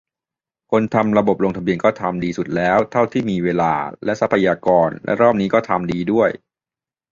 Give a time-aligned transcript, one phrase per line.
[0.71, 3.73] คนทำระบบลงทะเบียนก็ทำดีสุดแล้วเท่าที่มีเวลา
[4.05, 6.29] และทรัพยากร และรอบนี้ก็ทำดีด้วย